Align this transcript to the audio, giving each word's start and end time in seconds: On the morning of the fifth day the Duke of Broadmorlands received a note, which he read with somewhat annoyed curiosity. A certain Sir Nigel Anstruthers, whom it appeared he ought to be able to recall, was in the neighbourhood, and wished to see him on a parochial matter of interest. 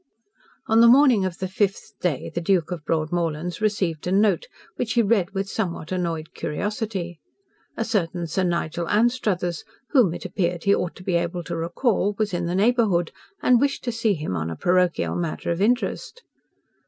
On 0.65 0.81
the 0.81 0.87
morning 0.87 1.25
of 1.25 1.37
the 1.37 1.47
fifth 1.47 1.91
day 1.99 2.31
the 2.33 2.41
Duke 2.41 2.71
of 2.71 2.83
Broadmorlands 2.85 3.61
received 3.61 4.07
a 4.07 4.11
note, 4.11 4.47
which 4.75 4.93
he 4.93 5.03
read 5.03 5.29
with 5.35 5.47
somewhat 5.47 5.91
annoyed 5.91 6.33
curiosity. 6.33 7.19
A 7.77 7.85
certain 7.85 8.25
Sir 8.25 8.41
Nigel 8.43 8.89
Anstruthers, 8.89 9.63
whom 9.91 10.15
it 10.15 10.25
appeared 10.25 10.63
he 10.63 10.73
ought 10.73 10.95
to 10.95 11.03
be 11.03 11.13
able 11.17 11.43
to 11.43 11.55
recall, 11.55 12.15
was 12.17 12.33
in 12.33 12.47
the 12.47 12.55
neighbourhood, 12.55 13.11
and 13.43 13.61
wished 13.61 13.83
to 13.83 13.91
see 13.91 14.15
him 14.15 14.35
on 14.35 14.49
a 14.49 14.55
parochial 14.55 15.15
matter 15.15 15.51
of 15.51 15.61
interest. 15.61 16.23